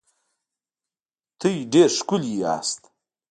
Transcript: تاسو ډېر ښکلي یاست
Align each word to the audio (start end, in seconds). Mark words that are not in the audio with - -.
تاسو 1.39 1.59
ډېر 1.73 1.89
ښکلي 1.97 2.33
یاست 2.43 2.81